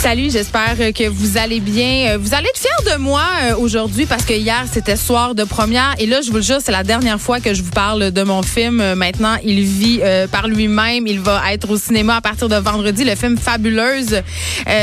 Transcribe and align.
Salut, 0.00 0.30
j'espère 0.30 0.76
que 0.94 1.08
vous 1.08 1.38
allez 1.38 1.58
bien. 1.58 2.12
Euh, 2.12 2.18
vous 2.18 2.32
allez 2.32 2.46
être 2.46 2.58
fiers 2.58 2.94
de 2.94 2.98
moi 2.98 3.24
euh, 3.42 3.56
aujourd'hui 3.56 4.06
parce 4.06 4.24
que 4.24 4.32
hier, 4.32 4.64
c'était 4.72 4.94
soir 4.94 5.34
de 5.34 5.42
première. 5.42 5.96
Et 5.98 6.06
là, 6.06 6.20
je 6.22 6.30
vous 6.30 6.36
le 6.36 6.42
jure, 6.42 6.58
c'est 6.64 6.70
la 6.70 6.84
dernière 6.84 7.20
fois 7.20 7.40
que 7.40 7.52
je 7.52 7.64
vous 7.64 7.72
parle 7.72 8.12
de 8.12 8.22
mon 8.22 8.42
film. 8.42 8.80
Euh, 8.80 8.94
maintenant, 8.94 9.36
il 9.42 9.60
vit 9.64 10.00
par 10.30 10.46
lui-même. 10.46 11.08
Il 11.08 11.18
va 11.18 11.52
être 11.52 11.68
au 11.68 11.76
cinéma 11.76 12.16
à 12.16 12.20
partir 12.20 12.48
de 12.48 12.54
vendredi, 12.54 13.02
le 13.04 13.16
film 13.16 13.36
Fabuleuse. 13.36 14.22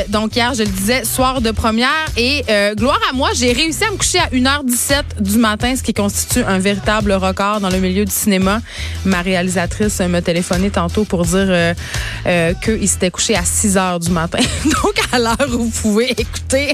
donc 0.10 0.36
hier, 0.36 0.54
je 0.54 0.64
le 0.64 0.70
disais, 0.70 1.05
soir 1.05 1.40
de 1.40 1.52
première. 1.52 1.90
Et 2.18 2.44
gloire 2.76 3.00
à 3.10 3.13
moi, 3.13 3.30
j'ai 3.34 3.54
réussi 3.54 3.86
à 3.86 3.91
me 3.91 3.98
coucher 3.98 4.20
à 4.20 4.27
1h17 4.27 5.22
du 5.22 5.38
matin, 5.38 5.76
ce 5.77 5.82
qui 5.82 5.94
constitue 5.94 6.44
un 6.44 6.60
véritable 6.60 7.13
record 7.13 7.62
dans 7.62 7.70
le 7.70 7.80
milieu 7.80 8.04
du 8.04 8.12
cinéma. 8.12 8.60
Ma 9.05 9.22
réalisatrice 9.22 10.00
m'a 10.02 10.22
téléphoné 10.22 10.70
tantôt 10.70 11.05
pour 11.05 11.26
dire 11.26 11.74
qu'il 12.62 12.88
s'était 12.90 13.12
couché 13.12 13.36
à 13.36 13.46
6 13.46 13.76
h 13.76 14.00
du 14.02 14.12
matin. 14.12 14.40
donc, 14.66 15.05
à 15.12 15.20
l'heure 15.20 15.48
où 15.50 15.64
vous 15.64 15.82
pouvez 15.82 16.12
écouter 16.12 16.73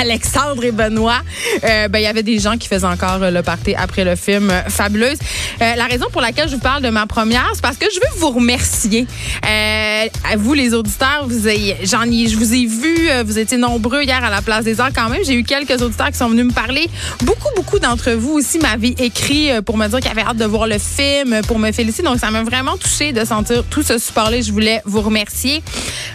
Alexandre 0.00 0.64
et 0.64 0.72
Benoît, 0.72 1.20
euh, 1.64 1.88
ben 1.88 1.98
il 1.98 2.02
y 2.02 2.06
avait 2.06 2.22
des 2.22 2.38
gens 2.38 2.56
qui 2.56 2.68
faisaient 2.68 2.86
encore 2.86 3.18
le 3.18 3.42
party 3.42 3.74
après 3.74 4.04
le 4.04 4.16
film 4.16 4.50
euh, 4.50 4.62
Fabuleuse. 4.68 5.18
Euh, 5.60 5.74
la 5.76 5.84
raison 5.84 6.06
pour 6.10 6.20
laquelle 6.20 6.48
je 6.48 6.54
vous 6.54 6.60
parle 6.60 6.82
de 6.82 6.90
ma 6.90 7.06
première, 7.06 7.50
c'est 7.54 7.62
parce 7.62 7.76
que 7.76 7.86
je 7.92 8.00
veux 8.00 8.18
vous 8.18 8.30
remercier. 8.30 9.06
à 9.42 10.36
vous 10.36 10.54
les 10.54 10.74
auditeurs, 10.74 11.26
vous 11.28 11.48
j'en 11.84 12.02
ai, 12.02 12.28
je 12.28 12.36
vous 12.36 12.54
ai 12.54 12.66
vu, 12.66 13.08
vous 13.24 13.38
étiez 13.38 13.58
nombreux 13.58 14.02
hier 14.02 14.22
à 14.24 14.30
la 14.30 14.42
place 14.42 14.64
des 14.64 14.80
Arts 14.80 14.92
quand 14.94 15.08
même. 15.08 15.24
J'ai 15.24 15.34
eu 15.34 15.44
quelques 15.44 15.80
auditeurs 15.82 16.10
qui 16.10 16.18
sont 16.18 16.28
venus 16.28 16.46
me 16.46 16.52
parler. 16.52 16.88
Beaucoup, 17.22 17.48
beaucoup 17.54 17.78
d'entre 17.78 18.12
vous 18.12 18.32
aussi 18.32 18.58
m'avaient 18.58 18.94
écrit 18.98 19.50
pour 19.64 19.76
me 19.76 19.86
dire 19.88 20.00
qu'ils 20.00 20.10
avaient 20.10 20.22
hâte 20.22 20.36
de 20.36 20.44
voir 20.44 20.66
le 20.66 20.78
film, 20.78 21.40
pour 21.46 21.58
me 21.58 21.70
féliciter. 21.72 22.02
Donc 22.02 22.18
ça 22.18 22.30
m'a 22.30 22.42
vraiment 22.42 22.76
touché 22.76 23.12
de 23.12 23.24
sentir 23.24 23.64
tout 23.70 23.82
ce 23.82 23.98
support-là. 23.98 24.40
Je 24.40 24.52
voulais 24.52 24.82
vous 24.84 25.00
remercier. 25.00 25.62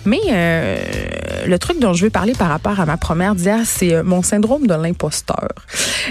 Mais 0.06 0.20
le 1.48 1.59
truc 1.59 1.80
dont 1.80 1.94
je 1.94 2.03
veux 2.03 2.09
parler 2.09 2.34
par 2.34 2.50
rapport 2.50 2.80
à 2.80 2.86
ma 2.86 2.98
première 2.98 3.34
d'hier, 3.34 3.62
c'est 3.66 3.94
euh, 3.94 4.03
mon 4.03 4.22
syndrome 4.22 4.67
de 4.67 4.73
l'imposteur. 4.73 5.50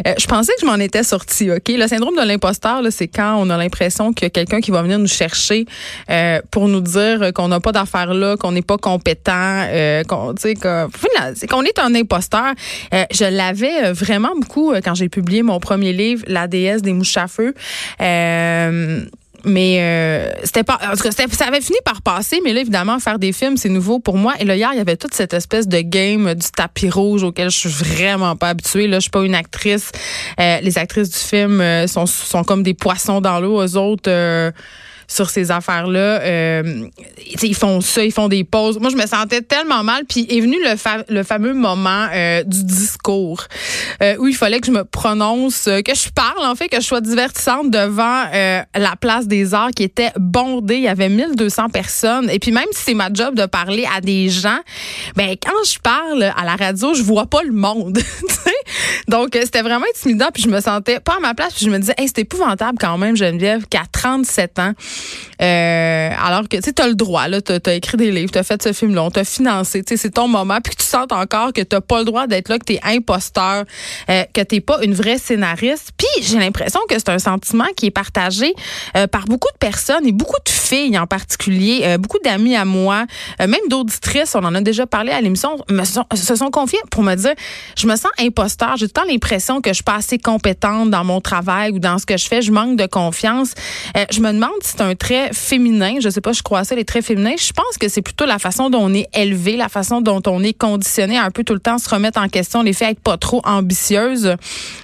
Euh, 0.07 0.15
je 0.19 0.27
pensais 0.27 0.53
que 0.55 0.61
je 0.63 0.67
m'en 0.67 0.77
étais 0.77 1.03
sortie, 1.03 1.51
OK? 1.51 1.69
Le 1.69 1.87
syndrome 1.87 2.17
de 2.17 2.27
l'imposteur, 2.27 2.81
c'est 2.91 3.09
quand 3.09 3.37
on 3.39 3.51
a 3.51 3.57
l'impression 3.57 4.13
qu'il 4.13 4.25
y 4.25 4.27
a 4.27 4.31
quelqu'un 4.31 4.61
qui 4.61 4.71
va 4.71 4.83
venir 4.83 4.99
nous 4.99 5.07
chercher 5.07 5.67
euh, 6.11 6.41
pour 6.51 6.69
nous 6.69 6.81
dire 6.81 7.33
qu'on 7.35 7.49
n'a 7.49 7.61
pas 7.61 7.73
d'affaires 7.73 8.15
là, 8.15 8.37
qu'on 8.37 8.53
n'est 8.53 8.63
pas 8.63 8.79
compétent, 8.79 9.67
qu'on, 10.09 10.35
est 10.35 11.79
un 11.79 11.95
imposteur. 11.95 12.55
je 12.93 13.25
l'avais 13.25 13.93
vraiment 13.93 14.35
beaucoup 14.37 14.73
quand 14.85 14.95
j'ai 14.95 15.09
publié 15.09 15.43
mon 15.43 15.61
premier 15.61 15.93
livre, 15.93 16.25
La 16.27 16.47
déesse 16.47 16.83
des 16.83 16.93
mouches 16.93 17.17
à 17.17 17.29
feu 17.29 17.55
mais 19.45 19.79
euh, 19.81 20.31
c'était 20.45 20.65
pas 20.65 20.79
en 20.83 20.97
tout 20.97 21.03
cas, 21.03 21.11
ça 21.11 21.47
avait 21.47 21.61
fini 21.61 21.79
par 21.85 22.03
passer 22.03 22.41
mais 22.45 22.53
là 22.53 22.61
évidemment 22.61 22.99
faire 22.99 23.19
des 23.19 23.33
films 23.33 23.57
c'est 23.57 23.69
nouveau 23.69 23.99
pour 23.99 24.17
moi. 24.17 24.35
Et 24.39 24.45
là 24.45 24.57
hier 24.57 24.71
il 24.73 24.79
y 24.79 24.81
avait 24.81 24.97
toute 24.97 25.15
cette 25.15 25.35
espèce 25.35 25.69
de 25.69 25.81
game 25.81 26.35
du 26.35 26.51
tapis 26.51 26.91
rouge 26.91 27.23
auquel 27.23 27.51
je 27.51 27.59
suis 27.59 27.69
vraiment 27.69 28.37
pas 28.37 28.51
habituée. 28.51 28.87
Là 28.87 28.99
je 28.99 29.03
suis 29.03 29.11
pas 29.11 29.23
une 29.23 29.35
actrice. 29.35 29.93
Euh, 30.41 30.61
les 30.61 30.79
actrices 30.79 31.11
du 31.11 31.19
film 31.19 31.61
euh, 31.61 31.87
sont 31.87 32.07
sont 32.07 32.45
comme 32.45 32.63
des 32.63 32.75
poissons 32.75 33.21
dans 33.21 33.41
l'eau. 33.41 33.63
Aux 33.63 33.77
autres 33.77 34.53
sur 35.09 35.31
ces 35.31 35.51
affaires-là. 35.51 36.21
Euh, 36.21 36.89
ils 37.43 37.55
font 37.55 37.81
ça, 37.81 38.05
ils 38.05 38.13
font 38.13 38.29
des 38.29 38.45
pauses. 38.45 38.79
Moi, 38.79 38.91
je 38.91 38.97
me 38.97 39.07
sentais 39.07 39.43
tellement 39.43 39.83
mal. 39.83 40.05
Puis 40.09 40.27
est 40.29 40.41
venu 40.41 40.57
le, 41.09 41.23
fameux 41.23 41.55
moment 41.55 42.07
euh, 42.13 42.43
du 42.45 42.65
discours 42.65 43.45
euh, 44.03 44.17
où 44.19 44.29
il 44.29 44.37
fallait 44.37 44.61
que 44.61 44.67
je 44.67 44.73
me 44.73 44.85
prononce, 44.85 45.65
que 45.65 45.95
je 45.95 46.11
parle, 46.11 46.45
en 46.45 46.55
fait, 46.55 46.69
que 46.69 46.81
je 46.81 46.87
sois 46.87 47.01
divertissante 47.01 47.71
devant 47.71 48.25
la 48.75 48.97
place 49.01 49.27
des 49.27 49.55
arts 49.55 49.71
qui 49.71 49.83
était 49.83 50.13
bondée. 50.17 50.77
Il 50.77 50.83
y 50.83 50.89
avait 50.89 51.09
1200 51.09 51.69
personnes. 51.71 52.31
Et 52.31 52.39
puis 52.39 52.53
même 52.53 52.67
si 52.73 52.83
c'est 52.85 52.95
ma 52.95 53.13
job 53.13 53.35
de 53.35 53.47
parler 53.47 53.87
à 53.95 54.01
des 54.01 54.29
gens, 54.29 54.59
ben 55.17 55.35
quand 55.43 55.65
je 55.65 55.79
parle 55.79 56.23
à 56.23 56.45
la 56.45 56.57
radio, 56.57 56.95
je 56.95 57.03
vois 57.03 57.27
pas 57.27 57.43
le 57.43 57.53
monde. 57.53 57.99
Donc, 59.09 59.31
c'était 59.33 59.63
vraiment 59.63 59.87
intimidant. 59.95 60.29
Puis 60.33 60.43
je 60.43 60.49
me 60.49 60.61
sentais 60.61 61.01
pas 61.01 61.17
à 61.17 61.21
ma 61.21 61.35
place. 61.35 61.55
Puis 61.55 61.67
je 61.67 61.71
me 61.71 61.79
disais, 61.79 61.95
hey, 61.99 62.09
c'est 62.09 62.23
épouvantable 62.23 62.79
quand 62.81 62.99
même, 62.99 63.17
Geneviève, 63.17 63.67
qu'à 63.67 63.83
37 63.91 64.59
ans, 64.59 64.73
euh, 65.43 66.11
alors 66.25 66.49
que 66.49 66.57
tu 66.57 66.83
as 66.83 66.89
le 66.89 66.95
droit, 66.95 67.29
là, 67.29 67.41
tu 67.41 67.53
as, 67.53 67.75
écrit 67.75 67.97
des 67.97 68.11
livres, 68.11 68.31
tu 68.33 68.39
as 68.39 68.43
fait 68.43 68.63
ce 68.63 68.73
film-là, 68.73 69.05
on 69.05 69.11
t'a 69.11 69.25
financé, 69.25 69.83
c'est 69.87 70.11
ton 70.11 70.29
moment, 70.29 70.59
puis 70.63 70.75
tu 70.77 70.85
sens 70.85 71.07
encore 71.11 71.53
que 71.53 71.61
tu 71.61 71.77
pas 71.81 71.99
le 71.99 72.05
droit 72.05 72.27
d'être 72.27 72.49
là, 72.49 72.59
que 72.59 72.65
tu 72.65 72.75
es 72.75 72.81
imposteur, 72.83 73.65
euh, 74.11 74.25
que 74.33 74.41
tu 74.43 74.61
pas 74.61 74.83
une 74.83 74.95
vraie 74.95 75.19
scénariste. 75.19 75.93
Puis 75.97 76.25
j'ai 76.25 76.39
l'impression 76.39 76.81
que 76.89 76.95
c'est 76.99 77.11
un 77.11 77.19
sentiment 77.19 77.67
qui 77.77 77.87
est 77.87 77.91
partagé 77.91 78.55
euh, 78.97 79.07
par 79.07 79.27
beaucoup 79.27 79.53
de 79.53 79.59
personnes 79.59 80.07
et 80.07 80.13
beaucoup 80.13 80.39
de 80.45 80.51
filles 80.51 80.99
en 80.99 81.07
particulier, 81.07 81.83
euh, 81.85 81.99
beaucoup 81.99 82.19
d'amis 82.25 82.57
à 82.57 82.65
moi, 82.65 83.07
même 83.39 83.55
d'auditrices, 83.69 84.35
on 84.35 84.45
en 84.45 84.55
a 84.55 84.61
déjà 84.61 84.87
parlé 84.87 85.13
à 85.13 85.21
l'émission, 85.21 85.59
se 86.15 86.37
sont 86.37 86.51
confiées 86.51 86.81
pour 86.91 87.03
me 87.03 87.15
dire, 87.15 87.35
je 87.77 87.87
me 87.87 87.97
sens 87.97 88.11
imposteur, 88.19 88.66
j'ai 88.77 88.89
tout 88.89 88.93
le 88.97 89.03
temps 89.03 89.11
l'impression 89.11 89.61
que 89.61 89.71
je 89.71 89.75
suis 89.75 89.85
pas 89.85 89.97
assez 89.97 90.19
compétente 90.19 90.91
dans 90.91 91.05
mon 91.05 91.21
travail 91.21 91.71
ou 91.73 91.79
dans 91.79 91.99
ce 91.99 92.07
que 92.07 92.17
je 92.17 92.27
fais, 92.27 92.43
je 92.43 92.51
manque 92.51 92.77
de 92.77 92.87
confiance. 92.87 93.55
je 94.11 94.21
me 94.21 94.33
demande 94.33 94.51
si 94.63 94.73
c'est 94.73 94.83
un 94.83 94.95
trait 94.95 95.31
féminin. 95.33 95.97
Je 96.01 96.09
sais 96.09 96.21
pas, 96.21 96.33
je 96.33 96.43
crois 96.43 96.65
ça, 96.65 96.75
les 96.75 96.85
traits 96.85 97.05
féminins. 97.05 97.35
Je 97.39 97.53
pense 97.53 97.79
que 97.79 97.89
c'est 97.89 98.03
plutôt 98.03 98.27
la 98.27 98.39
façon 98.39 98.71
dont 98.71 98.81
on 98.83 98.95
est 98.95 99.09
élevé, 99.15 99.57
la 99.57 99.69
façon 99.69 100.01
dont 100.01 100.23
on 100.27 100.43
est 100.43 100.53
conditionné 100.53 101.19
à 101.19 101.25
un 101.25 101.31
peu 101.31 101.45
tout 101.45 101.55
le 101.55 101.61
temps 101.61 101.79
se 101.79 101.89
remettre 101.89 102.21
en 102.21 102.29
question, 102.29 102.63
les 102.63 102.73
faits 102.73 102.91
être 102.91 103.01
pas 103.01 103.17
trop 103.17 103.41
ambitieuse. 103.45 104.35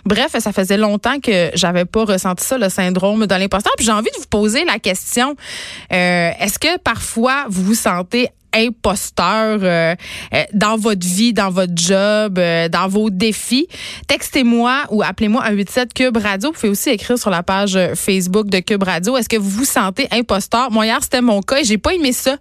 Bref, 0.04 0.36
ça 0.38 0.52
faisait 0.52 0.76
longtemps 0.76 1.20
que 1.20 1.50
j'avais 1.54 1.84
pas 1.84 2.04
ressenti 2.04 2.44
ça, 2.44 2.58
le 2.58 2.68
syndrome 2.68 3.26
de 3.26 3.34
l'imposteur. 3.34 3.72
Puis 3.76 3.86
j'ai 3.86 3.92
envie 3.92 4.10
de 4.14 4.20
vous 4.20 4.28
poser 4.28 4.64
la 4.64 4.78
question, 4.78 5.36
euh, 5.92 6.30
est-ce 6.38 6.58
que 6.58 6.78
parfois 6.78 7.46
vous 7.48 7.62
vous 7.62 7.74
sentez 7.74 8.28
imposteur 8.54 9.60
euh, 9.62 9.94
euh, 10.34 10.42
dans 10.52 10.76
votre 10.76 11.06
vie, 11.06 11.32
dans 11.32 11.50
votre 11.50 11.72
job, 11.74 12.38
euh, 12.38 12.68
dans 12.68 12.88
vos 12.88 13.10
défis, 13.10 13.66
textez-moi 14.06 14.84
ou 14.90 15.02
appelez-moi 15.02 15.42
un 15.42 15.56
87 15.56 15.94
Cube 15.94 16.16
Radio. 16.16 16.50
Vous 16.50 16.54
pouvez 16.54 16.68
aussi 16.68 16.90
écrire 16.90 17.18
sur 17.18 17.30
la 17.30 17.42
page 17.42 17.78
Facebook 17.94 18.48
de 18.48 18.60
Cube 18.60 18.82
Radio. 18.82 19.16
Est-ce 19.16 19.28
que 19.28 19.36
vous 19.36 19.50
vous 19.50 19.64
sentez 19.64 20.08
imposteur? 20.10 20.70
Moi, 20.70 20.86
hier, 20.86 20.98
c'était 21.02 21.20
mon 21.20 21.40
cas 21.40 21.58
et 21.58 21.64
j'ai 21.64 21.78
pas 21.78 21.94
aimé 21.94 22.12
ça. 22.12 22.36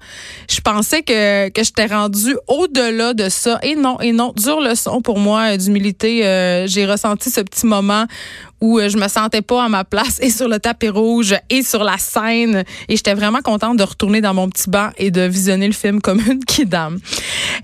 Je 0.49 0.59
pensais 0.61 1.01
que, 1.01 1.49
que 1.49 1.63
j'étais 1.63 1.87
rendu 1.87 2.35
au-delà 2.47 3.13
de 3.13 3.29
ça. 3.29 3.59
Et 3.63 3.75
non, 3.75 3.99
et 3.99 4.11
non, 4.11 4.33
dur 4.35 4.59
leçon 4.59 5.01
pour 5.01 5.19
moi 5.19 5.57
d'humilité. 5.57 6.21
j'ai 6.67 6.85
ressenti 6.85 7.29
ce 7.29 7.41
petit 7.41 7.65
moment 7.65 8.05
où 8.61 8.79
euh, 8.79 8.89
je 8.89 8.97
me 8.97 9.07
sentais 9.07 9.41
pas 9.41 9.65
à 9.65 9.69
ma 9.69 9.83
place 9.83 10.19
et 10.21 10.29
sur 10.29 10.47
le 10.47 10.59
tapis 10.59 10.89
rouge 10.89 11.35
et 11.49 11.63
sur 11.63 11.83
la 11.83 11.97
scène. 11.97 12.63
Et 12.87 12.95
j'étais 12.95 13.15
vraiment 13.15 13.41
contente 13.41 13.77
de 13.77 13.83
retourner 13.83 14.21
dans 14.21 14.33
mon 14.33 14.49
petit 14.49 14.69
banc 14.69 14.89
et 14.97 15.11
de 15.11 15.21
visionner 15.21 15.67
le 15.67 15.73
film 15.73 15.99
comme 15.99 16.21
une 16.27 16.45
kidam. 16.45 16.99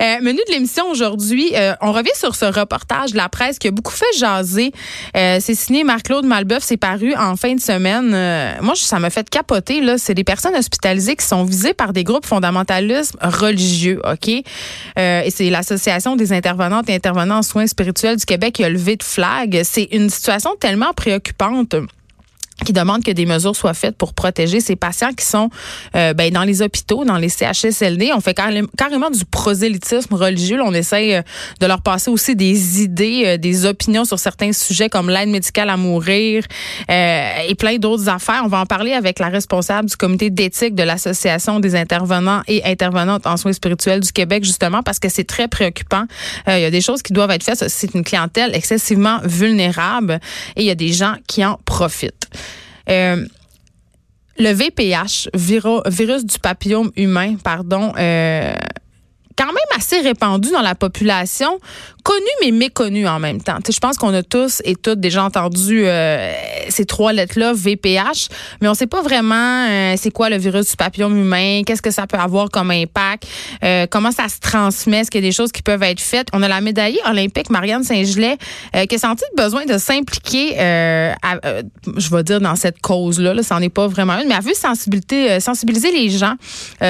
Euh, 0.01 0.15
menu 0.21 0.39
de 0.47 0.51
l'émission 0.51 0.89
aujourd'hui, 0.89 1.51
euh, 1.55 1.73
on 1.81 1.91
revient 1.91 2.15
sur 2.15 2.35
ce 2.35 2.45
reportage 2.45 3.11
de 3.11 3.17
la 3.17 3.29
presse 3.29 3.59
qui 3.59 3.67
a 3.67 3.71
beaucoup 3.71 3.93
fait 3.93 4.05
jaser. 4.17 4.71
C'est 5.13 5.55
signé 5.55 5.83
Marc-Claude 5.83 6.25
Malbeuf, 6.25 6.63
c'est 6.63 6.77
paru 6.77 7.13
en 7.15 7.35
fin 7.35 7.53
de 7.53 7.59
semaine. 7.59 8.09
moi, 8.61 8.73
ça 8.75 8.99
m'a 8.99 9.09
fait 9.09 9.29
capoter. 9.29 9.81
Là, 9.81 9.97
c'est 9.97 10.13
des 10.13 10.23
personnes 10.23 10.55
hospitalisées 10.55 11.15
qui 11.15 11.25
sont 11.25 11.43
visées 11.43 11.73
par 11.73 11.93
des 11.93 12.03
groupes 12.03 12.25
fondamentalistes 12.25 13.15
religieux, 13.21 14.01
ok? 14.09 14.29
et 14.29 15.29
c'est 15.29 15.49
l'association 15.49 16.15
des 16.15 16.33
intervenantes 16.33 16.89
et 16.89 16.95
intervenants 16.95 17.37
en 17.37 17.43
soins 17.43 17.67
spirituels 17.67 18.17
du 18.17 18.25
Québec 18.25 18.55
qui 18.55 18.63
a 18.63 18.69
levé 18.69 18.95
de 18.95 19.03
flag. 19.03 19.61
C'est 19.63 19.89
une 19.91 20.09
situation 20.09 20.51
tellement 20.59 20.86
préoccupante 20.93 21.75
qui 22.65 22.73
demande 22.73 23.03
que 23.03 23.11
des 23.11 23.25
mesures 23.25 23.55
soient 23.55 23.73
faites 23.73 23.95
pour 23.95 24.13
protéger 24.13 24.59
ces 24.61 24.75
patients 24.75 25.13
qui 25.13 25.25
sont 25.25 25.49
euh, 25.95 26.13
ben, 26.13 26.31
dans 26.31 26.43
les 26.43 26.61
hôpitaux, 26.61 27.05
dans 27.05 27.17
les 27.17 27.29
CHSLD. 27.29 28.11
On 28.15 28.19
fait 28.19 28.33
carrément 28.33 29.11
du 29.11 29.25
prosélytisme 29.25 30.15
religieux. 30.15 30.59
on 30.63 30.73
essaye 30.73 31.15
euh, 31.15 31.21
de 31.59 31.67
leur 31.67 31.81
passer 31.81 32.09
aussi 32.09 32.35
des 32.35 32.81
idées, 32.81 33.23
euh, 33.25 33.37
des 33.37 33.65
opinions 33.65 34.05
sur 34.05 34.17
certains 34.17 34.53
sujets 34.53 34.89
comme 34.89 35.09
l'aide 35.09 35.29
médicale 35.29 35.69
à 35.69 35.77
mourir 35.77 36.45
et 36.89 37.55
plein 37.55 37.77
d'autres 37.77 38.09
affaires. 38.09 38.41
On 38.43 38.47
va 38.47 38.59
en 38.59 38.65
parler 38.65 38.93
avec 38.93 39.19
la 39.19 39.27
responsable 39.27 39.89
du 39.89 39.95
comité 39.95 40.29
d'éthique 40.29 40.75
de 40.75 40.83
l'Association 40.83 41.59
des 41.59 41.75
intervenants 41.75 42.41
et 42.47 42.63
intervenantes 42.65 43.27
en 43.27 43.37
soins 43.37 43.53
spirituels 43.53 43.99
du 43.99 44.11
Québec, 44.11 44.43
justement, 44.43 44.83
parce 44.83 44.99
que 44.99 45.09
c'est 45.09 45.23
très 45.23 45.47
préoccupant. 45.47 46.05
il 46.47 46.59
y 46.59 46.65
a 46.65 46.71
des 46.71 46.81
choses 46.81 47.01
qui 47.01 47.13
doivent 47.13 47.31
être 47.31 47.43
faites. 47.43 47.67
C'est 47.67 47.93
une 47.93 48.03
clientèle 48.03 48.55
excessivement 48.55 49.19
vulnérable 49.23 50.19
et 50.55 50.61
il 50.61 50.65
y 50.65 50.71
a 50.71 50.75
des 50.75 50.93
gens 50.93 51.15
qui 51.27 51.45
en 51.45 51.59
profitent. 51.65 52.16
Euh, 52.89 53.25
le 54.39 54.51
VPH, 54.51 55.29
virus 55.33 56.25
du 56.25 56.39
papillome 56.39 56.91
humain, 56.95 57.35
pardon, 57.43 57.91
euh, 57.97 58.53
quand 59.37 59.45
même 59.45 59.77
assez 59.77 60.01
répandu 60.01 60.51
dans 60.51 60.61
la 60.61 60.75
population 60.75 61.59
connu 62.07 62.25
mais 62.41 62.51
méconnu 62.51 63.05
en 63.05 63.19
même 63.19 63.41
temps. 63.41 63.57
je 63.69 63.79
pense 63.79 63.97
qu'on 63.97 64.13
a 64.13 64.23
tous 64.23 64.61
et 64.63 64.75
toutes 64.75 65.01
déjà 65.01 65.25
entendu 65.25 65.83
euh, 65.85 66.31
ces 66.69 66.85
trois 66.85 67.11
lettres-là, 67.11 67.51
VPH, 67.53 68.29
mais 68.61 68.69
on 68.69 68.73
sait 68.73 68.87
pas 68.87 69.01
vraiment 69.01 69.65
euh, 69.67 69.95
c'est 69.97 70.11
quoi 70.11 70.29
le 70.29 70.37
virus 70.37 70.69
du 70.69 70.77
papillon 70.77 71.09
humain, 71.09 71.63
qu'est-ce 71.65 71.81
que 71.81 71.91
ça 71.91 72.07
peut 72.07 72.17
avoir 72.17 72.49
comme 72.49 72.71
impact, 72.71 73.27
euh, 73.61 73.87
comment 73.91 74.11
ça 74.11 74.29
se 74.29 74.39
transmet, 74.39 74.99
est-ce 74.99 75.11
qu'il 75.11 75.21
y 75.21 75.27
a 75.27 75.27
des 75.27 75.35
choses 75.35 75.51
qui 75.51 75.61
peuvent 75.61 75.83
être 75.83 75.99
faites. 75.99 76.29
On 76.31 76.41
a 76.43 76.47
la 76.47 76.61
médaillée 76.61 77.01
olympique 77.09 77.49
Marianne 77.49 77.83
Saint-Gelais 77.83 78.37
qui 78.87 78.95
a 78.95 78.99
senti 78.99 79.25
le 79.35 79.43
besoin 79.43 79.65
de 79.65 79.77
s'impliquer, 79.77 80.55
je 80.55 82.09
vais 82.09 82.23
dire, 82.23 82.39
dans 82.39 82.55
cette 82.55 82.79
cause-là. 82.79 83.33
Là, 83.33 83.43
ça 83.43 83.55
n'en 83.55 83.61
est 83.61 83.69
pas 83.69 83.87
vraiment 83.87 84.17
une, 84.19 84.27
mais 84.27 84.35
elle 84.35 84.43
veut 84.43 85.39
sensibiliser, 85.39 85.91
les 85.91 86.09
gens, 86.09 86.35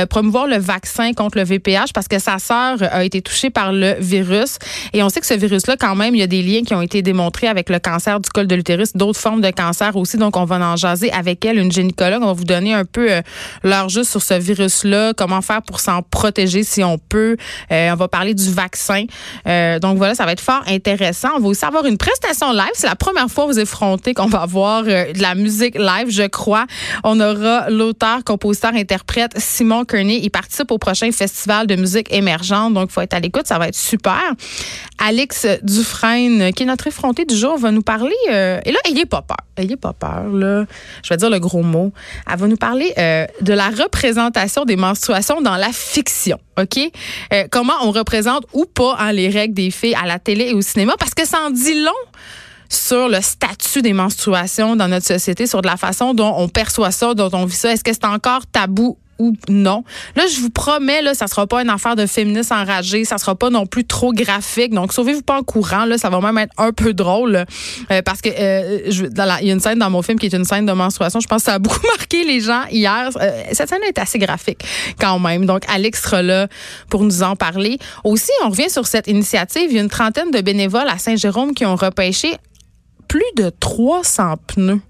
promouvoir 0.09 0.47
le 0.47 0.57
vaccin 0.57 1.13
contre 1.13 1.37
le 1.37 1.43
VPH 1.43 1.93
parce 1.93 2.07
que 2.07 2.19
sa 2.39 2.77
sœur 2.77 2.89
a 2.91 3.03
été 3.03 3.21
touchée 3.21 3.49
par 3.49 3.71
le 3.71 3.95
virus. 3.99 4.57
Et 4.93 5.03
on 5.03 5.09
sait 5.09 5.19
que 5.19 5.25
ce 5.25 5.33
virus-là, 5.33 5.75
quand 5.77 5.95
même, 5.95 6.15
il 6.15 6.19
y 6.19 6.23
a 6.23 6.27
des 6.27 6.41
liens 6.41 6.63
qui 6.63 6.73
ont 6.73 6.81
été 6.81 7.01
démontrés 7.01 7.47
avec 7.47 7.69
le 7.69 7.79
cancer 7.79 8.19
du 8.19 8.29
col 8.29 8.47
de 8.47 8.55
l'utérus, 8.55 8.93
d'autres 8.93 9.19
formes 9.19 9.41
de 9.41 9.51
cancer 9.51 9.95
aussi. 9.95 10.17
Donc, 10.17 10.37
on 10.37 10.45
va 10.45 10.57
en 10.57 10.75
jaser 10.75 11.11
avec 11.11 11.43
elle, 11.45 11.57
une 11.57 11.71
gynécologue. 11.71 12.21
On 12.21 12.27
va 12.27 12.33
vous 12.33 12.43
donner 12.43 12.73
un 12.73 12.85
peu 12.85 13.11
euh, 13.11 13.21
leur 13.63 13.89
juste 13.89 14.11
sur 14.11 14.21
ce 14.21 14.35
virus-là, 14.35 15.13
comment 15.15 15.41
faire 15.41 15.61
pour 15.61 15.79
s'en 15.79 16.01
protéger 16.01 16.63
si 16.63 16.83
on 16.83 16.97
peut. 16.97 17.37
Euh, 17.71 17.91
on 17.91 17.95
va 17.95 18.07
parler 18.07 18.33
du 18.33 18.51
vaccin. 18.51 19.05
Euh, 19.47 19.79
donc, 19.79 19.97
voilà, 19.97 20.15
ça 20.15 20.25
va 20.25 20.31
être 20.31 20.41
fort 20.41 20.63
intéressant. 20.67 21.29
On 21.37 21.39
va 21.39 21.47
aussi 21.47 21.65
avoir 21.65 21.85
une 21.85 21.97
prestation 21.97 22.51
live. 22.51 22.71
C'est 22.73 22.87
la 22.87 22.95
première 22.95 23.29
fois 23.29 23.45
vous 23.45 23.59
effrontez 23.59 24.13
qu'on 24.13 24.27
va 24.27 24.45
voir 24.45 24.83
de 24.83 25.21
la 25.21 25.35
musique 25.35 25.77
live, 25.77 26.09
je 26.09 26.27
crois. 26.27 26.65
On 27.03 27.19
aura 27.19 27.69
l'auteur, 27.69 28.23
compositeur, 28.23 28.73
interprète 28.73 29.33
Simon 29.37 29.85
Kearney. 29.85 30.19
Il 30.23 30.29
participe 30.29 30.71
au 30.71 30.77
prochain 30.77 31.11
festival 31.11 31.67
de 31.67 31.75
musique 31.75 32.11
émergente. 32.11 32.26
Donc, 32.71 32.89
il 32.89 32.93
faut 32.93 33.01
être 33.01 33.13
à 33.13 33.19
l'écoute. 33.19 33.47
Ça 33.47 33.57
va 33.57 33.67
être 33.67 33.75
super. 33.75 34.21
Alex 34.99 35.47
Dufresne, 35.63 36.51
qui 36.53 36.63
est 36.63 36.65
notre 36.65 36.87
effronté 36.87 37.25
du 37.25 37.35
jour, 37.35 37.57
va 37.57 37.71
nous 37.71 37.81
parler. 37.81 38.15
Euh, 38.29 38.59
et 38.65 38.71
là, 38.71 38.79
ayez 38.89 39.05
pas 39.05 39.21
peur. 39.21 39.37
Ayez 39.57 39.77
pas 39.77 39.93
peur, 39.93 40.27
là. 40.31 40.65
Je 41.03 41.09
vais 41.09 41.17
dire 41.17 41.29
le 41.29 41.39
gros 41.39 41.63
mot. 41.63 41.91
Elle 42.31 42.39
va 42.39 42.47
nous 42.47 42.57
parler 42.57 42.93
euh, 42.97 43.25
de 43.41 43.53
la 43.53 43.69
représentation 43.69 44.65
des 44.65 44.75
menstruations 44.75 45.41
dans 45.41 45.55
la 45.55 45.71
fiction. 45.71 46.39
OK? 46.59 46.79
Euh, 47.33 47.45
comment 47.51 47.73
on 47.83 47.91
représente 47.91 48.45
ou 48.53 48.65
pas 48.65 48.95
hein, 48.99 49.11
les 49.11 49.29
règles 49.29 49.53
des 49.53 49.71
filles 49.71 49.95
à 50.01 50.05
la 50.05 50.19
télé 50.19 50.49
et 50.49 50.53
au 50.53 50.61
cinéma, 50.61 50.95
parce 50.99 51.13
que 51.13 51.25
ça 51.25 51.39
en 51.45 51.49
dit 51.49 51.81
long 51.81 51.91
sur 52.69 53.07
le 53.07 53.21
statut 53.21 53.81
des 53.81 53.93
menstruations 53.93 54.75
dans 54.75 54.87
notre 54.87 55.05
société, 55.05 55.47
sur 55.47 55.61
de 55.61 55.67
la 55.67 55.77
façon 55.77 56.13
dont 56.13 56.33
on 56.37 56.49
perçoit 56.49 56.91
ça, 56.91 57.13
dont 57.13 57.29
on 57.33 57.45
vit 57.45 57.55
ça. 57.55 57.71
Est-ce 57.71 57.83
que 57.83 57.93
c'est 57.93 58.05
encore 58.05 58.45
tabou 58.47 58.97
ou 59.19 59.33
non. 59.49 59.83
Là, 60.15 60.23
je 60.27 60.39
vous 60.39 60.49
promets, 60.49 61.01
là, 61.01 61.13
ça 61.13 61.27
sera 61.27 61.47
pas 61.47 61.61
une 61.61 61.69
affaire 61.69 61.95
de 61.95 62.05
féministes 62.05 62.51
enragés, 62.51 63.05
ça 63.05 63.17
sera 63.17 63.35
pas 63.35 63.49
non 63.49 63.65
plus 63.65 63.85
trop 63.85 64.13
graphique. 64.13 64.73
Donc, 64.73 64.93
sauvez-vous 64.93 65.21
pas 65.21 65.37
en 65.37 65.43
courant, 65.43 65.85
là, 65.85 65.97
ça 65.97 66.09
va 66.09 66.19
même 66.21 66.37
être 66.37 66.53
un 66.57 66.71
peu 66.71 66.93
drôle 66.93 67.45
euh, 67.91 68.01
parce 68.01 68.21
que 68.21 68.29
euh, 68.29 68.79
il 69.41 69.47
y 69.47 69.49
a 69.49 69.53
une 69.53 69.59
scène 69.59 69.79
dans 69.79 69.89
mon 69.89 70.01
film 70.01 70.19
qui 70.19 70.27
est 70.27 70.33
une 70.33 70.45
scène 70.45 70.65
de 70.65 70.73
menstruation. 70.73 71.19
Je 71.19 71.27
pense 71.27 71.41
que 71.41 71.45
ça 71.45 71.55
a 71.55 71.59
beaucoup 71.59 71.85
marqué 71.97 72.23
les 72.23 72.39
gens 72.39 72.63
hier. 72.71 73.09
Euh, 73.19 73.43
cette 73.51 73.69
scène 73.69 73.83
est 73.87 73.97
assez 73.97 74.19
graphique 74.19 74.63
quand 74.99 75.19
même. 75.19 75.45
Donc, 75.45 75.63
Alex 75.67 76.03
sera 76.03 76.21
là 76.21 76.47
pour 76.89 77.03
nous 77.03 77.23
en 77.23 77.35
parler. 77.35 77.77
Aussi, 78.03 78.31
on 78.43 78.49
revient 78.49 78.69
sur 78.69 78.87
cette 78.87 79.07
initiative. 79.07 79.67
Il 79.69 79.75
y 79.75 79.79
a 79.79 79.81
une 79.81 79.89
trentaine 79.89 80.31
de 80.31 80.41
bénévoles 80.41 80.89
à 80.89 80.97
Saint-Jérôme 80.97 81.53
qui 81.53 81.65
ont 81.65 81.75
repêché 81.75 82.35
plus 83.07 83.23
de 83.35 83.49
300 83.59 84.35
pneus 84.47 84.81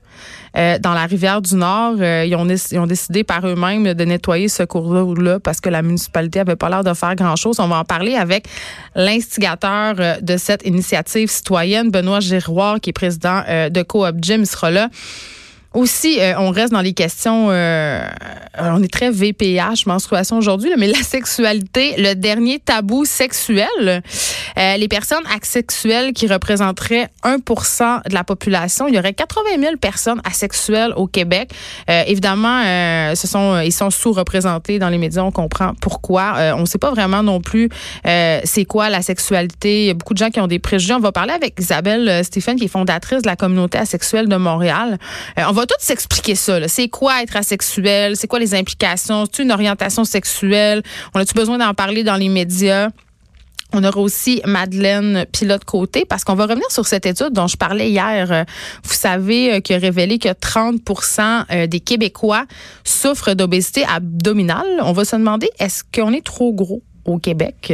euh, 0.56 0.80
dans 0.80 0.94
la 0.94 1.06
rivière 1.06 1.42
du 1.42 1.56
Nord. 1.56 1.96
Euh, 2.00 2.26
ils, 2.26 2.36
ont, 2.36 2.88
décidé 2.88 3.24
par 3.24 3.46
eux-mêmes 3.46 3.94
de 3.94 4.06
nettoyer 4.06 4.48
ce 4.48 4.64
cours-là 4.64 5.40
parce 5.40 5.62
que 5.62 5.70
la 5.70 5.82
municipalité 5.82 6.40
avait 6.40 6.56
pas 6.56 6.70
l'air 6.70 6.84
de 6.84 6.94
faire 6.94 7.16
grand-chose. 7.16 7.60
On 7.60 7.68
va 7.68 7.80
en 7.80 7.84
parler 7.84 8.16
avec 8.16 8.48
l'instigateur 8.96 9.96
euh, 10.00 10.20
de 10.22 10.38
cette 10.38 10.66
initiative 10.66 11.30
citoyenne, 11.30 11.92
Benoît 11.92 12.20
Giroir, 12.20 12.80
qui 12.80 12.90
est 12.90 12.94
président 12.94 13.42
de 13.48 13.82
Coop 13.84 14.16
Gym. 14.22 14.42
Il 14.42 14.48
sera 14.48 14.72
là. 14.72 14.90
Aussi, 15.74 16.20
euh, 16.20 16.34
on 16.38 16.52
reste 16.52 16.72
dans 16.72 16.82
les 16.82 16.94
questions, 16.94 17.48
euh, 17.50 18.08
on 18.58 18.82
est 18.82 18.92
très 18.92 19.12
VPH, 19.12 19.86
menstruation 19.86 20.38
aujourd'hui, 20.38 20.72
mais 20.78 20.88
la 20.88 21.04
sexualité, 21.04 21.96
le 21.98 22.14
dernier 22.14 22.60
tabou 22.60 23.04
sexuel, 23.04 23.68
euh, 24.58 24.78
les 24.78 24.88
personnes 24.88 25.24
asexuelles 25.36 26.14
qui 26.14 26.28
représenteraient 26.28 27.10
1% 27.24 28.02
de 28.10 28.14
la 28.14 28.24
population, 28.24 28.88
il 28.88 28.96
y 28.96 29.00
aurait 29.00 29.14
80 29.14 29.42
000 29.60 29.78
personnes 29.78 30.22
asexuelles 30.24 30.94
au 30.96 31.06
Québec. 31.08 31.52
évidemment, 31.88 32.64
ils 33.12 33.72
sont 33.72 33.90
sous-représentés 33.90 34.80
dans 34.80 34.90
les 34.90 34.98
médias, 34.98 35.22
on 35.22 35.32
comprend 35.32 35.74
pourquoi. 35.82 36.36
on 36.56 36.62
ne 36.62 36.66
sait 36.66 36.78
pas 36.78 36.92
vraiment 36.92 37.24
non 37.24 37.42
plus 37.42 37.70
c'est 38.04 38.66
quoi 38.68 38.90
la 38.90 39.02
sexualité. 39.02 39.84
Il 39.84 39.88
y 39.88 39.90
a 39.90 39.94
beaucoup 39.94 40.14
de 40.14 40.20
gens 40.20 40.30
qui 40.30 40.40
ont 40.40 40.48
des 40.48 40.60
préjugés. 40.60 40.94
On 40.94 41.00
va 41.00 41.12
parler 41.12 41.34
avec 41.34 41.56
Isabelle 41.60 42.24
Stéphane, 42.24 42.56
qui 42.56 42.66
est 42.66 42.70
fondatrice 42.70 43.22
de 43.22 43.28
la 43.28 43.36
communauté 43.36 43.78
asexuelle 43.78 44.28
de 44.28 44.36
Montréal. 44.36 44.98
on 45.38 45.52
va 45.58 45.66
tout 45.66 45.76
s'expliquer 45.80 46.36
ça. 46.36 46.68
C'est 46.68 46.88
quoi 46.88 47.24
être 47.24 47.36
asexuel? 47.36 48.16
C'est 48.16 48.28
quoi 48.28 48.38
les 48.38 48.54
implications? 48.54 49.26
C'est 49.26 49.42
une 49.42 49.52
orientation 49.52 50.04
sexuelle? 50.04 50.84
On 51.16 51.20
a-tu 51.20 51.34
besoin 51.34 51.58
d'en 51.58 51.74
parler 51.74 52.04
dans 52.04 52.16
les 52.16 52.30
médias? 52.30 52.90
On 53.74 53.84
aura 53.84 54.00
aussi 54.00 54.42
Madeleine 54.46 55.26
Pilote-Côté 55.32 56.06
parce 56.06 56.24
qu'on 56.24 56.36
va 56.36 56.46
revenir 56.46 56.70
sur 56.72 56.86
cette 56.86 57.06
étude 57.06 57.32
dont 57.32 57.48
je 57.48 57.58
parlais 57.58 57.90
hier. 57.90 58.46
Vous 58.84 58.94
savez, 58.94 59.56
euh, 59.56 59.60
qui 59.60 59.74
a 59.74 59.78
révélé 59.78 60.20
que 60.20 60.30
30% 60.30 61.46
euh, 61.52 61.68
des 61.68 61.80
Québécois 61.82 62.46
souffrent 62.86 63.34
d'obésité 63.34 63.84
abdominale. 63.84 64.68
On 64.82 64.94
va 64.94 65.04
se 65.06 65.16
demander, 65.16 65.50
est-ce 65.60 65.84
qu'on 65.84 66.14
est 66.14 66.26
trop 66.26 66.54
gros 66.54 66.82
au 67.04 67.18
Québec? 67.18 67.74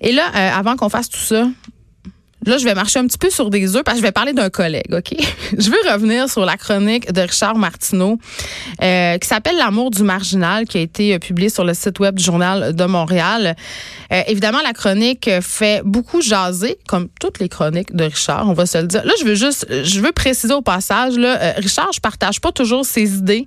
Et 0.00 0.12
là, 0.12 0.28
euh, 0.28 0.58
avant 0.58 0.76
qu'on 0.76 0.90
fasse 0.90 1.08
tout 1.08 1.18
ça, 1.18 1.48
Là, 2.48 2.56
je 2.56 2.64
vais 2.64 2.74
marcher 2.74 2.98
un 2.98 3.06
petit 3.06 3.18
peu 3.18 3.28
sur 3.28 3.50
des 3.50 3.76
œufs 3.76 3.84
parce 3.84 3.98
que 3.98 4.00
je 4.00 4.06
vais 4.06 4.12
parler 4.12 4.32
d'un 4.32 4.48
collègue, 4.48 4.90
OK? 4.90 5.14
je 5.58 5.70
veux 5.70 5.92
revenir 5.92 6.30
sur 6.30 6.46
la 6.46 6.56
chronique 6.56 7.12
de 7.12 7.20
Richard 7.20 7.56
Martineau 7.56 8.18
euh, 8.82 9.18
qui 9.18 9.28
s'appelle 9.28 9.56
L'amour 9.58 9.90
du 9.90 10.02
marginal, 10.02 10.64
qui 10.64 10.78
a 10.78 10.80
été 10.80 11.14
euh, 11.14 11.18
publiée 11.18 11.50
sur 11.50 11.64
le 11.64 11.74
site 11.74 12.00
web 12.00 12.14
du 12.14 12.24
Journal 12.24 12.74
de 12.74 12.84
Montréal. 12.86 13.54
Euh, 14.12 14.22
évidemment, 14.28 14.60
la 14.64 14.72
chronique 14.72 15.28
fait 15.42 15.82
beaucoup 15.84 16.22
jaser, 16.22 16.78
comme 16.88 17.08
toutes 17.20 17.38
les 17.38 17.50
chroniques 17.50 17.94
de 17.94 18.04
Richard, 18.04 18.48
on 18.48 18.54
va 18.54 18.64
se 18.64 18.78
le 18.78 18.86
dire. 18.86 19.04
Là, 19.04 19.12
je 19.20 19.26
veux 19.26 19.34
juste, 19.34 19.66
je 19.84 20.00
veux 20.00 20.12
préciser 20.12 20.54
au 20.54 20.62
passage, 20.62 21.18
là, 21.18 21.52
Richard, 21.58 21.92
je 21.92 22.00
partage 22.00 22.40
pas 22.40 22.50
toujours 22.50 22.86
ses 22.86 23.16
idées, 23.16 23.46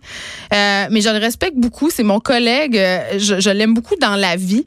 mais 0.51 1.01
je 1.01 1.09
le 1.09 1.18
respecte 1.18 1.57
beaucoup. 1.57 1.89
C'est 1.89 2.03
mon 2.03 2.19
collègue, 2.19 2.80
je, 3.18 3.50
l'aime 3.50 3.74
beaucoup 3.74 3.95
dans 4.00 4.15
la 4.15 4.36
vie. 4.36 4.65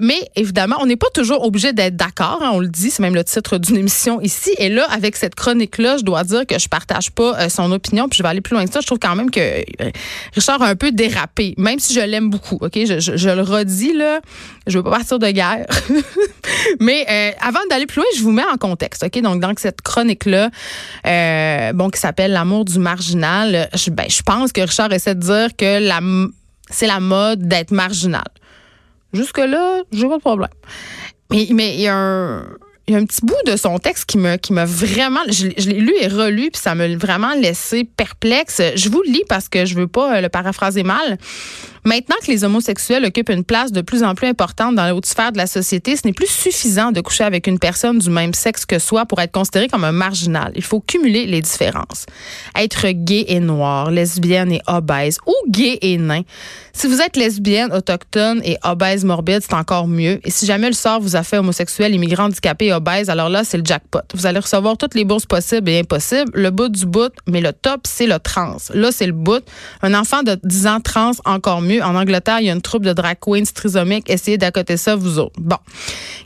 mais 0.00 0.18
évidemment, 0.34 0.76
on 0.80 0.86
n'est 0.86 0.96
pas 0.96 1.10
toujours 1.14 1.44
obligé 1.44 1.72
d'être 1.72 1.96
d'accord, 1.96 2.40
hein, 2.42 2.50
on 2.52 2.58
le 2.58 2.68
dit, 2.68 2.90
c'est 2.90 3.02
même 3.02 3.14
le 3.14 3.24
titre 3.24 3.51
d'une 3.58 3.76
émission 3.76 4.20
ici. 4.20 4.50
Et 4.58 4.68
là, 4.68 4.86
avec 4.90 5.16
cette 5.16 5.34
chronique-là, 5.34 5.98
je 5.98 6.02
dois 6.02 6.24
dire 6.24 6.46
que 6.46 6.58
je 6.58 6.68
partage 6.68 7.10
pas 7.10 7.38
euh, 7.38 7.48
son 7.48 7.70
opinion. 7.72 8.08
Puis 8.08 8.18
je 8.18 8.22
vais 8.22 8.28
aller 8.28 8.40
plus 8.40 8.54
loin 8.54 8.64
que 8.66 8.72
ça. 8.72 8.80
Je 8.80 8.86
trouve 8.86 8.98
quand 8.98 9.16
même 9.16 9.30
que 9.30 9.40
euh, 9.40 9.90
Richard 10.34 10.62
a 10.62 10.68
un 10.68 10.76
peu 10.76 10.92
dérapé, 10.92 11.54
même 11.58 11.78
si 11.78 11.94
je 11.94 12.00
l'aime 12.00 12.30
beaucoup. 12.30 12.58
Ok, 12.60 12.74
je, 12.74 13.28
le 13.28 13.42
redis 13.42 13.92
là. 13.92 14.20
Je 14.66 14.78
veux 14.78 14.84
pas 14.84 14.90
partir 14.90 15.18
de 15.18 15.30
guerre. 15.30 15.66
Mais 16.80 17.06
euh, 17.08 17.30
avant 17.40 17.60
d'aller 17.70 17.86
plus 17.86 17.96
loin, 17.96 18.06
je 18.16 18.22
vous 18.22 18.32
mets 18.32 18.44
en 18.44 18.56
contexte. 18.56 19.04
Ok, 19.04 19.20
donc 19.20 19.40
dans 19.40 19.52
cette 19.56 19.82
chronique-là, 19.82 20.50
bon, 21.74 21.90
qui 21.90 22.00
s'appelle 22.00 22.32
l'amour 22.32 22.64
du 22.64 22.78
marginal, 22.78 23.68
je, 23.74 23.90
ben, 23.90 24.06
je 24.08 24.22
pense 24.22 24.52
que 24.52 24.60
Richard 24.60 24.92
essaie 24.92 25.14
de 25.14 25.20
dire 25.20 25.56
que 25.56 25.78
la 25.78 26.00
c'est 26.72 26.86
la 26.86 27.00
mode 27.00 27.46
d'être 27.46 27.70
marginal. 27.70 28.24
Jusque 29.12 29.38
là, 29.38 29.82
j'ai 29.92 30.08
pas 30.08 30.16
de 30.16 30.20
problème. 30.20 30.50
Mais, 31.30 31.46
mais 31.52 31.74
il 31.74 31.80
y 31.80 31.88
a 31.88 31.94
un 31.94 32.46
y 32.92 32.96
a 32.96 32.98
un 32.98 33.04
petit 33.04 33.24
bout 33.24 33.34
de 33.46 33.56
son 33.56 33.78
texte 33.78 34.06
qui 34.06 34.18
me 34.18 34.36
qui 34.36 34.52
m'a 34.52 34.64
vraiment 34.64 35.20
je, 35.28 35.46
l'ai 35.46 35.80
lu 35.80 35.94
et 36.00 36.08
relu 36.08 36.50
puis 36.50 36.60
ça 36.60 36.74
m'a 36.74 36.88
vraiment 36.96 37.34
laissé 37.34 37.84
perplexe. 37.84 38.60
Je 38.74 38.88
vous 38.88 39.02
le 39.06 39.12
lis 39.12 39.24
parce 39.28 39.48
que 39.48 39.64
je 39.64 39.74
veux 39.74 39.88
pas 39.88 40.16
euh, 40.16 40.20
le 40.20 40.28
paraphraser 40.28 40.82
mal. 40.82 41.18
Maintenant 41.84 42.14
que 42.24 42.30
les 42.30 42.44
homosexuels 42.44 43.04
occupent 43.04 43.30
une 43.30 43.42
place 43.42 43.72
de 43.72 43.80
plus 43.80 44.04
en 44.04 44.14
plus 44.14 44.28
importante 44.28 44.76
dans 44.76 44.84
la 44.84 44.94
haute 44.94 45.06
sphère 45.06 45.32
de 45.32 45.38
la 45.38 45.48
société, 45.48 45.96
ce 45.96 46.02
n'est 46.06 46.12
plus 46.12 46.28
suffisant 46.28 46.92
de 46.92 47.00
coucher 47.00 47.24
avec 47.24 47.48
une 47.48 47.58
personne 47.58 47.98
du 47.98 48.08
même 48.08 48.34
sexe 48.34 48.64
que 48.64 48.78
soi 48.78 49.04
pour 49.04 49.20
être 49.20 49.32
considéré 49.32 49.66
comme 49.66 49.82
un 49.82 49.90
marginal. 49.90 50.52
Il 50.54 50.62
faut 50.62 50.78
cumuler 50.78 51.26
les 51.26 51.42
différences. 51.42 52.06
Être 52.56 52.88
gay 52.90 53.24
et 53.26 53.40
noir, 53.40 53.90
lesbienne 53.90 54.52
et 54.52 54.60
obèse 54.68 55.18
ou 55.26 55.34
gay 55.50 55.78
et 55.82 55.98
nain. 55.98 56.22
Si 56.72 56.86
vous 56.86 57.00
êtes 57.00 57.16
lesbienne, 57.16 57.72
autochtone 57.72 58.40
et 58.44 58.58
obèse 58.62 59.04
morbide, 59.04 59.40
c'est 59.42 59.54
encore 59.54 59.88
mieux. 59.88 60.20
Et 60.24 60.30
si 60.30 60.46
jamais 60.46 60.68
le 60.68 60.74
sort 60.74 61.00
vous 61.00 61.16
a 61.16 61.24
fait 61.24 61.38
homosexuel, 61.38 61.94
immigrant, 61.94 62.24
handicapé 62.24 62.66
et 62.66 62.72
obèse, 62.72 62.81
alors 62.86 63.28
là, 63.28 63.44
c'est 63.44 63.56
le 63.56 63.64
jackpot. 63.64 64.00
Vous 64.14 64.26
allez 64.26 64.38
recevoir 64.38 64.76
toutes 64.76 64.94
les 64.94 65.04
bourses 65.04 65.26
possibles 65.26 65.68
et 65.70 65.80
impossibles. 65.80 66.30
Le 66.34 66.50
bout 66.50 66.68
du 66.68 66.86
bout, 66.86 67.12
mais 67.26 67.40
le 67.40 67.52
top, 67.52 67.82
c'est 67.84 68.06
le 68.06 68.18
trans. 68.18 68.56
Là, 68.74 68.92
c'est 68.92 69.06
le 69.06 69.12
bout. 69.12 69.44
Un 69.82 69.94
enfant 69.94 70.22
de 70.22 70.38
10 70.42 70.66
ans 70.66 70.80
trans, 70.80 71.12
encore 71.24 71.60
mieux 71.60 71.82
en 71.82 71.94
Angleterre, 71.94 72.40
il 72.40 72.46
y 72.46 72.50
a 72.50 72.52
une 72.52 72.62
troupe 72.62 72.84
de 72.84 72.92
drag 72.92 73.18
queens 73.20 73.44
trisomiques. 73.54 74.08
Essayez 74.10 74.38
d'accoter 74.38 74.76
ça, 74.76 74.96
vous 74.96 75.18
autres. 75.18 75.38
Bon. 75.38 75.58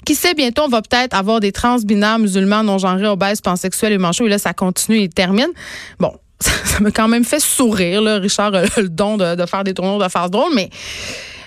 Qui 0.05 0.15
sait, 0.15 0.35
bientôt, 0.35 0.63
on 0.63 0.69
va 0.69 0.83
peut-être 0.83 1.15
avoir 1.15 1.41
des 1.41 1.53
trans 1.53 1.79
binaires 1.79 2.19
musulmans, 2.19 2.63
non-genrés, 2.63 3.07
obèses, 3.07 3.41
pansexuels 3.41 3.93
et 3.93 3.99
manchots. 3.99 4.27
Et 4.27 4.31
là, 4.31 4.39
ça 4.39 4.53
continue 4.53 5.01
et 5.01 5.09
termine. 5.09 5.51
Bon, 5.99 6.13
ça 6.41 6.81
m'a 6.81 6.91
quand 6.91 7.09
même 7.09 7.25
fait 7.25 7.41
sourire. 7.41 8.03
Là. 8.03 8.19
Richard 8.19 8.51
le 8.51 8.89
don 8.89 9.17
de, 9.17 9.47
faire 9.47 9.65
des 9.65 9.75
tournois 9.75 10.05
de 10.05 10.11
farce 10.11 10.31
drôle, 10.31 10.53
mais 10.55 10.71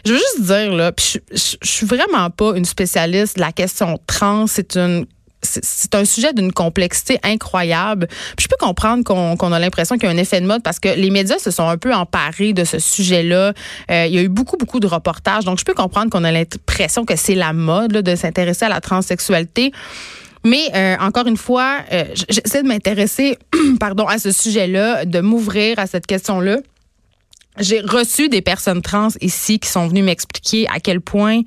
Je 0.05 0.13
veux 0.13 0.17
juste 0.17 0.41
dire, 0.41 0.73
là, 0.73 0.91
puis 0.91 1.19
je, 1.31 1.55
je 1.61 1.67
suis 1.69 1.85
vraiment 1.85 2.29
pas 2.29 2.53
une 2.55 2.65
spécialiste 2.65 3.35
de 3.35 3.41
la 3.41 3.51
question 3.51 3.99
trans. 4.07 4.47
C'est 4.47 4.75
une 4.75 5.05
c'est 5.41 5.95
un 5.95 6.05
sujet 6.05 6.33
d'une 6.33 6.51
complexité 6.51 7.19
incroyable. 7.23 8.07
Puis 8.35 8.43
je 8.43 8.47
peux 8.47 8.57
comprendre 8.59 9.03
qu'on 9.03 9.51
a 9.51 9.59
l'impression 9.59 9.97
qu'il 9.97 10.09
y 10.09 10.11
a 10.11 10.15
un 10.15 10.17
effet 10.17 10.41
de 10.41 10.45
mode 10.45 10.63
parce 10.63 10.79
que 10.79 10.89
les 10.89 11.09
médias 11.09 11.39
se 11.39 11.51
sont 11.51 11.67
un 11.67 11.77
peu 11.77 11.93
emparés 11.93 12.53
de 12.53 12.63
ce 12.63 12.79
sujet-là. 12.79 13.53
Euh, 13.91 14.05
il 14.07 14.13
y 14.13 14.17
a 14.17 14.21
eu 14.21 14.29
beaucoup, 14.29 14.57
beaucoup 14.57 14.79
de 14.79 14.87
reportages. 14.87 15.45
Donc, 15.45 15.59
je 15.59 15.65
peux 15.65 15.73
comprendre 15.73 16.09
qu'on 16.09 16.23
a 16.23 16.31
l'impression 16.31 17.05
que 17.05 17.15
c'est 17.15 17.35
la 17.35 17.53
mode 17.53 17.91
de 17.91 18.15
s'intéresser 18.15 18.65
à 18.65 18.69
la 18.69 18.81
transsexualité. 18.81 19.71
Mais 20.45 20.69
euh, 20.73 20.95
encore 20.99 21.27
une 21.27 21.37
fois, 21.37 21.79
euh, 21.91 22.05
j'essaie 22.29 22.63
de 22.63 22.67
m'intéresser 22.67 23.37
pardon, 23.79 24.05
à 24.05 24.19
ce 24.19 24.31
sujet-là, 24.31 25.05
de 25.05 25.21
m'ouvrir 25.21 25.79
à 25.79 25.87
cette 25.87 26.05
question-là. 26.05 26.57
J'ai 27.59 27.81
reçu 27.81 28.29
des 28.29 28.41
personnes 28.41 28.81
trans 28.81 29.09
ici 29.21 29.59
qui 29.59 29.69
sont 29.69 29.87
venues 29.87 30.03
m'expliquer 30.03 30.67
à 30.69 30.79
quel 30.79 31.01
point 31.01 31.41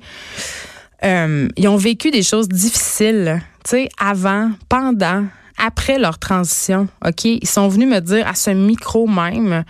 euh, 1.03 1.47
ils 1.57 1.67
ont 1.67 1.77
vécu 1.77 2.11
des 2.11 2.23
choses 2.23 2.47
difficiles, 2.47 3.41
tu 3.65 3.71
sais, 3.71 3.89
avant, 3.99 4.51
pendant, 4.69 5.25
après 5.57 5.97
leur 5.97 6.19
transition. 6.19 6.87
OK? 7.05 7.25
Ils 7.25 7.47
sont 7.47 7.67
venus 7.67 7.87
me 7.87 7.99
dire 7.99 8.27
à 8.27 8.35
ce 8.35 8.51
micro 8.51 9.07
même. 9.07 9.63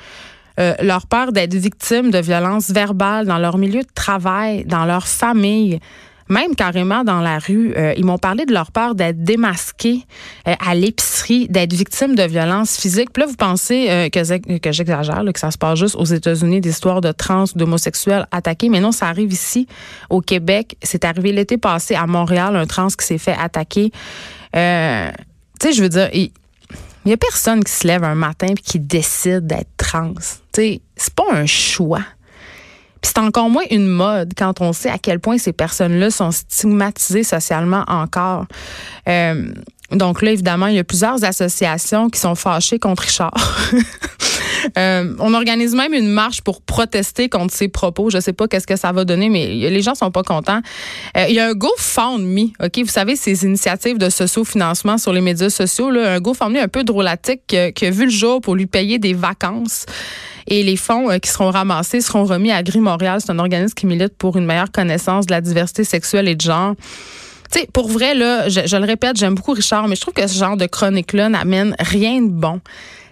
Euh, 0.60 0.76
leur 0.82 1.08
peur 1.08 1.32
d'être 1.32 1.56
victime 1.56 2.12
de 2.12 2.20
violences 2.20 2.70
verbales 2.70 3.26
dans 3.26 3.40
leur 3.40 3.58
milieu 3.58 3.82
de 3.82 3.94
travail, 3.96 4.66
dans 4.66 4.86
leur 4.86 5.08
famille, 5.08 5.80
même 6.34 6.56
carrément 6.56 7.04
dans 7.04 7.22
la 7.22 7.40
rue. 7.40 7.74
Euh, 7.78 7.94
ils 7.96 8.06
m'ont 8.06 8.18
parlé 8.18 8.46
de 8.46 8.54
leur 8.54 8.72
peur 8.72 8.96
d'être 8.96 9.24
démasqués 9.24 10.06
euh, 10.48 10.56
à 10.60 10.75
l'épicerie, 10.75 11.48
d'être 11.48 11.74
victimes 11.74 12.16
de 12.16 12.24
violences 12.24 12.78
physiques. 12.78 13.12
Puis 13.13 13.22
là, 13.22 13.28
vous 13.28 13.36
pensez 13.36 13.90
euh, 13.90 14.10
que, 14.10 14.72
j'exagère, 14.72 15.24
que 15.34 15.40
ça 15.40 15.52
se 15.52 15.58
passe 15.58 15.80
juste 15.80 15.96
aux 15.96 16.06
États-Unis, 16.06 16.60
des 16.60 16.72
histoires 16.72 17.02
de 17.02 17.12
trans, 17.12 17.46
d'homosexuels 17.56 18.28
attaqués. 18.32 18.70
Mais 18.70 18.80
non, 18.80 18.92
ça 18.92 19.08
arrive 19.08 19.32
ici, 19.32 19.68
au 20.10 20.22
Québec. 20.22 20.75
C'est 20.82 21.06
arrivé 21.06 21.32
l'été 21.32 21.58
passé 21.58 21.96
à 21.96 22.08
Montréal, 22.08 22.56
un 22.56 22.66
trans 22.66 22.88
qui 22.88 23.06
s'est 23.06 23.18
fait 23.18 23.38
attaquer. 23.40 23.92
tu 23.92 24.60
sais, 24.60 25.72
je 25.72 25.82
veux 25.82 25.90
dire, 25.90 26.10
il, 26.13 26.32
il 27.06 27.10
y 27.10 27.13
a 27.13 27.18
personne 27.18 27.63
qui 27.63 27.72
se 27.72 27.86
lève 27.86 28.04
un 28.04 28.16
matin 28.16 28.48
et 28.48 28.56
qui 28.56 28.80
décide 28.80 29.46
d'être 29.46 29.70
trans. 29.78 30.13
Tu 30.54 30.80
sais, 30.98 31.12
pas 31.16 31.25
un 31.32 31.46
choix 31.46 32.02
c'est 33.03 33.17
encore 33.17 33.50
moins 33.50 33.63
une 33.69 33.88
mode 33.88 34.33
quand 34.36 34.62
on 34.62 34.74
sait 34.74 34.89
à 34.89 34.98
quel 34.98 35.19
point 35.19 35.38
ces 35.38 35.53
personnes-là 35.53 36.10
sont 36.10 36.31
stigmatisées 36.31 37.24
socialement 37.24 37.83
encore. 37.88 38.45
Euh, 39.07 39.53
donc 39.91 40.22
là, 40.22 40.31
évidemment, 40.31 40.67
il 40.67 40.75
y 40.75 40.79
a 40.79 40.83
plusieurs 40.83 41.24
associations 41.24 42.10
qui 42.10 42.19
sont 42.19 42.36
fâchées 42.36 42.79
contre 42.79 43.03
Richard. 43.03 43.33
Euh, 44.77 45.13
on 45.19 45.33
organise 45.33 45.75
même 45.75 45.93
une 45.93 46.07
marche 46.07 46.39
pour 46.39 46.62
protester 46.62 47.27
contre 47.27 47.53
ses 47.53 47.67
propos. 47.67 48.10
Je 48.10 48.22
sais 48.22 48.31
pas 48.31 48.48
qu'est-ce 48.48 48.65
que 48.65 48.77
ça 48.77 48.93
va 48.93 49.03
donner, 49.03 49.27
mais 49.27 49.48
les 49.48 49.81
gens 49.81 49.93
sont 49.93 50.10
pas 50.10 50.24
contents. 50.24 50.62
Euh, 51.17 51.25
il 51.27 51.36
y 51.36 51.39
a 51.39 51.48
un 51.48 51.53
GoFundMe, 51.53 52.51
ok, 52.63 52.77
vous 52.77 52.88
savez 52.88 53.17
ces 53.17 53.43
initiatives 53.43 53.98
de 53.98 54.10
socio-financement 54.10 54.98
sur 54.98 55.12
les 55.12 55.19
médias 55.19 55.50
sociaux, 55.50 55.91
là, 55.91 56.13
un 56.13 56.19
GoFundMe 56.22 56.55
un 56.55 56.69
peu 56.69 56.86
drôlatique 56.86 57.41
qui 57.75 57.86
a 57.86 57.89
vu 57.91 58.05
le 58.05 58.12
jour 58.12 58.39
pour 58.39 58.55
lui 58.55 58.65
payer 58.65 59.00
des 59.00 59.13
vacances. 59.13 59.86
Et 60.48 60.64
les 60.64 60.76
fonds 60.76 61.10
euh, 61.10 61.18
qui 61.18 61.30
seront 61.30 61.52
ramassés 61.52 62.02
seront 62.02 62.26
remis 62.26 62.52
à 62.52 62.64
Gris 62.64 62.80
Montréal. 62.80 63.20
C'est 63.22 63.32
un 63.32 63.40
organisme 63.40 63.74
qui 63.74 63.86
milite 63.86 64.18
pour 64.18 64.38
une 64.38 64.46
meilleure 64.46 64.72
connaissance 64.72 65.26
de 65.26 65.32
la 65.32 65.42
diversité 65.42 65.84
sexuelle 65.84 66.28
et 66.28 66.36
de 66.36 66.42
genre. 66.42 66.76
Tu 67.52 67.60
sais, 67.60 67.68
pour 67.72 67.88
vrai, 67.88 68.16
là, 68.16 68.50
je, 68.50 68.78
le 68.78 68.86
répète, 68.86 69.18
j'aime 69.18 69.36
beaucoup 69.36 69.52
Richard, 69.52 69.88
mais 69.88 69.96
je 69.96 70.02
trouve 70.02 70.14
que 70.14 70.26
ce 70.26 70.38
genre 70.38 70.58
de 70.58 70.66
chronique-là 70.66 71.30
n'amène 71.30 71.76
rien 71.80 72.22
de 72.22 72.30
bon 72.30 72.62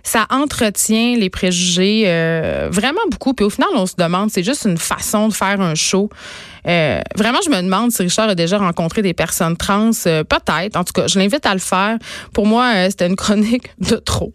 ça 0.03 0.25
entretient 0.31 1.15
les 1.15 1.29
préjugés 1.29 2.05
euh, 2.07 2.69
vraiment 2.71 3.01
beaucoup. 3.11 3.33
Puis 3.35 3.45
au 3.45 3.51
final, 3.51 3.69
on 3.75 3.85
se 3.85 3.95
demande, 3.95 4.31
c'est 4.31 4.43
juste 4.43 4.65
une 4.65 4.79
façon 4.79 5.27
de 5.27 5.33
faire 5.33 5.61
un 5.61 5.75
show. 5.75 6.09
Euh, 6.67 6.99
vraiment, 7.15 7.37
je 7.45 7.51
me 7.51 7.61
demande 7.61 7.91
si 7.91 8.01
Richard 8.01 8.29
a 8.29 8.33
déjà 8.33 8.57
rencontré 8.57 9.03
des 9.03 9.13
personnes 9.13 9.57
trans. 9.57 9.91
Peut-être. 9.91 10.75
En 10.75 10.83
tout 10.83 10.93
cas, 10.93 11.05
je 11.07 11.19
l'invite 11.19 11.45
à 11.45 11.53
le 11.53 11.59
faire. 11.59 11.97
Pour 12.33 12.47
moi, 12.47 12.89
c'était 12.89 13.05
une 13.05 13.15
chronique 13.15 13.69
de 13.79 13.97
trop. 13.97 14.33